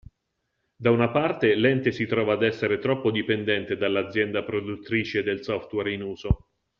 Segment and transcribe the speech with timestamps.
[0.75, 6.01] Da una parte l'ente si trova ad essere troppo dipendente dall'azienda produttrice del software in
[6.01, 6.47] uso.